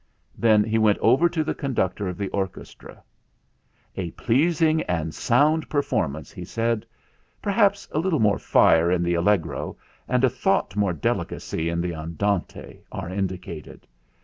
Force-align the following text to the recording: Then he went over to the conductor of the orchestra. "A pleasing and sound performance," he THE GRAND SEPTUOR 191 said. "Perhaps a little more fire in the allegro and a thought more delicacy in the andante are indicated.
Then 0.35 0.63
he 0.63 0.79
went 0.79 0.97
over 0.97 1.29
to 1.29 1.43
the 1.43 1.53
conductor 1.53 2.09
of 2.09 2.17
the 2.17 2.29
orchestra. 2.29 3.03
"A 3.95 4.09
pleasing 4.09 4.81
and 4.89 5.13
sound 5.13 5.69
performance," 5.69 6.31
he 6.31 6.41
THE 6.41 6.51
GRAND 6.55 6.85
SEPTUOR 7.45 7.51
191 7.51 7.59
said. 7.59 7.87
"Perhaps 7.87 7.87
a 7.91 7.99
little 7.99 8.19
more 8.19 8.39
fire 8.39 8.89
in 8.89 9.03
the 9.03 9.13
allegro 9.13 9.77
and 10.07 10.23
a 10.23 10.27
thought 10.31 10.75
more 10.75 10.93
delicacy 10.93 11.69
in 11.69 11.81
the 11.81 11.93
andante 11.93 12.79
are 12.91 13.11
indicated. 13.11 13.85